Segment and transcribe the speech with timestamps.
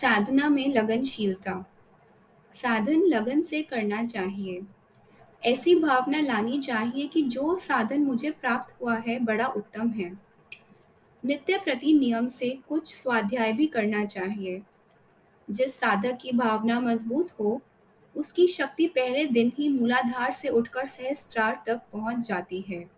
[0.00, 1.70] साधना में लगनशीलता।
[2.52, 4.62] साधन लगन से करना चाहिए।
[5.44, 10.18] ऐसी भावना लानी चाहिए कि जो साधन मुझे प्राप्त हुआ है, बड़ा उत्तम है।
[11.24, 14.62] नित्य प्रति नियम से कुछ स्वाध्याय भी करना चाहिए।
[15.50, 17.60] जिस साधक की भावना मज़बूत हो,
[18.16, 22.90] उसकी शक्ति पहले दिन ही मूलाधार से उठकर सहस्त्रार तक पहुँच जाती है।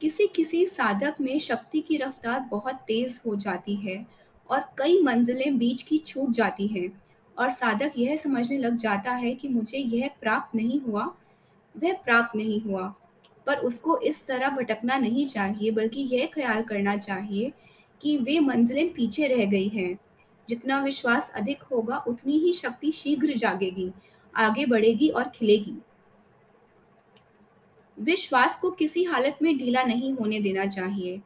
[0.00, 4.21] किसी किसी साधक में शक्ति की रफ्तार बहुत तेज हो जाती है
[4.52, 7.02] और कई मंजिलें बीच की छूट जाती हैं।
[7.38, 11.04] और साधक यह समझने लग जाता है कि मुझे यह प्राप्त नहीं हुआ,
[11.76, 12.94] वह प्राप्त नहीं हुआ।
[13.46, 17.52] पर उसको इस तरह भटकना नहीं चाहिए, बल्कि यह ख्याल करना चाहिए
[18.02, 19.98] कि वे मंजिलें पीछे रह गई हैं।
[20.48, 23.92] जितना विश्वास अधिक होगा, उतनी ही शक्ति शीघ्र जागेगी,
[24.36, 25.82] आगे बढ़ेगी और खिलेगी।
[28.00, 31.20] विश्वास को किसी हालत में ढीला नहीं होने देना चाहिए।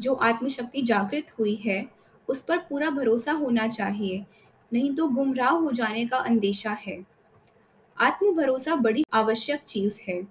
[0.00, 1.99] जो आत्मशक्ति जागृत हुई है
[2.30, 4.24] उस पर पूरा भरोसा होना चाहिए,
[4.72, 6.98] नहीं तो गुमराह हो जाने का अंदेशा है।
[7.96, 10.22] आत्म भरोसा बड़ी आवश्यक चीज़ है।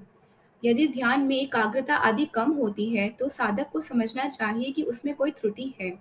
[0.63, 5.13] यदि ध्यान में एकाग्रता आदि कम होती है तो साधक को समझना चाहिए कि उसमें
[5.15, 5.91] कोई त्रुटि है,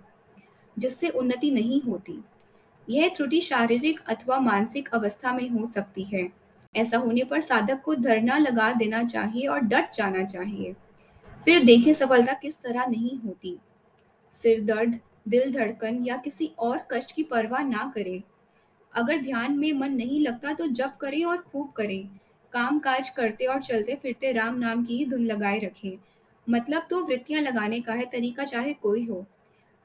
[0.77, 2.19] जिससे उन्नति नहीं होती।
[2.87, 6.27] यह त्रुटि शारीरिक अथवा मानसिक अवस्था में हो सकती है।
[6.75, 10.73] ऐसा होने पर साधक को धरना लगा देना चाहिए और डट जाना चाहिए।
[11.41, 13.57] फिर देखें सफलता किस तरह नहीं होती।
[14.31, 18.21] सिर दर्द दिल धड़कन या किसी और कष्ट की परवाह ना करें।
[18.93, 22.09] अगर ध्यान में मन नहीं लगता तो जप करें और खूब करें।
[22.53, 25.97] काम काज करते और चलते फिरते राम नाम की ही धुन लगाए रखें।
[26.49, 29.25] मतलब तो वृत्तियाँ लगाने का है, तरीका चाहे कोई हो।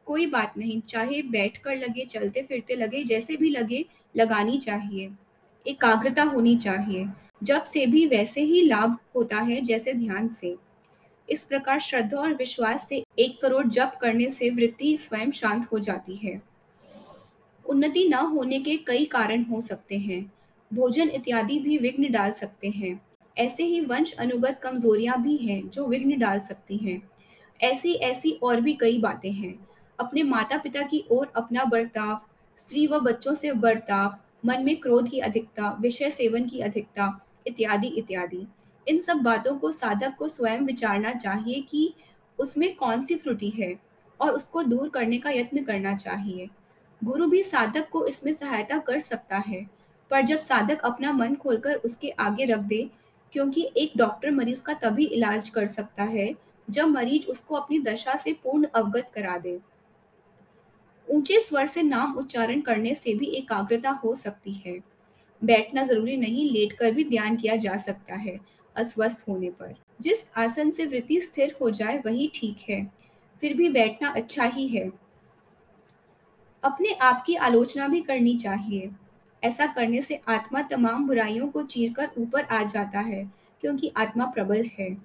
[0.06, 3.84] कोई बात नहीं, चाहे बैठ कर लगे, चलते फिरते लगे, जैसे भी लगे,
[4.16, 5.10] लगानी चाहिए।
[5.66, 7.06] एकाग्रता होनी चाहिए।
[7.42, 10.56] जब से भी वैसे ही लाभ होता है, जैसे ध्यान से।
[11.30, 15.78] इस प्रकार श्रद्धा और विश्वास से एक करोड़ जप करने से वृत्ति स्वयं शांत हो
[15.78, 16.42] जाती है।
[17.66, 20.33] उन्नति न होने के कई कारण हो सकते हैं।
[20.75, 23.00] भोजन इत्यादि भी विघ्न डाल सकते हैं।
[23.39, 27.10] ऐसे ही वंश अनुगत कमजोरियाँ भी हैं जो विघ्न डाल सकती हैं।
[27.62, 29.69] ऐसी ऐसी और भी कई बातें हैं।
[30.00, 32.21] अपने माता पिता की ओर अपना बर्ताव,
[32.56, 34.16] स्त्री व बच्चों से बर्ताव,
[34.47, 38.47] मन में क्रोध की अधिकता, विषय सेवन की अधिकता, इत्यादि इत्यादि।
[38.87, 41.93] इन सब बातों को साधक को स्वयं विचारना चाहिए कि
[42.39, 43.75] उसमें कौन सी त्रुटि है
[44.21, 46.49] और उसको दूर करने का यत्न करना चाहिए।
[47.05, 49.65] गुरु भी साधक को इसमें सहायता कर सकता है,
[50.11, 52.89] पर जब साधक अपना मन खोलकर उसके आगे रख दे,
[53.33, 56.34] क्योंकि एक डॉक्टर मरीज़ का तभी इलाज कर सकता है,
[56.69, 59.59] जब मरीज़ उसको अपनी दशा से पूर्ण अवगत करा दे।
[61.09, 64.78] ऊँचे स्वर से नाम उच्चारण करने से भी एकाग्रता हो सकती है।
[65.43, 68.39] बैठना ज़रूरी नहीं लेट कर भी ध्यान किया जा सकता है।
[68.76, 72.92] अस्वस्थ होने पर। जिस आसन से वृत्ति स्थिर हो जाए, वही ठीक है।
[73.40, 74.90] फिर भी बैठना अच्छा ही है।
[76.62, 78.90] अपने आप की आलोचना भी करनी चाहिए।
[79.44, 84.64] ऐसा करने से आत्मा तमाम बुराइयों को चीरकर ऊपर आ जाता है, क्योंकि आत्मा प्रबल
[84.78, 84.96] है।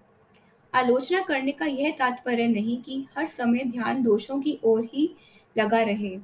[0.74, 5.16] आलोचना करने का यह तात्पर्य नहीं कि हर समय ध्यान दोषों की ओर ही
[5.58, 6.20] लगा रहे।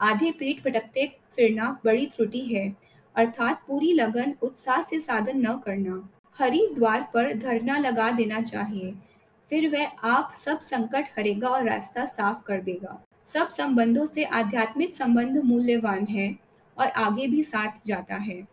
[0.00, 2.76] आधे पेट पटकते फिरना बड़ी त्रुटि है,
[3.16, 6.08] अर्थात पूरी लगन, उत्साह से साधन न करना।
[6.38, 8.94] हरि द्वार पर धरना लगा देना चाहिए।
[9.48, 14.94] फिर वह आप सब संकट हरेगा और रास्ता साफ़ कर देगा। सब संबंधों से आध्यात्मिक
[14.94, 16.36] संबंध मूल्यवान है
[16.78, 18.48] और आगे भी साथ जाता है।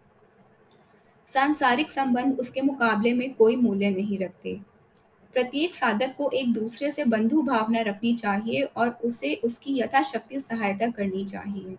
[1.27, 4.59] सांसारिक संबंध उसके मुकाबले में कोई मूल्य नहीं रखते।
[5.33, 10.89] प्रत्येक साधक को एक दूसरे से बंधु भावना रखनी चाहिए और उसे उसकी यथाशक्ति सहायता
[10.89, 11.75] करनी चाहिए।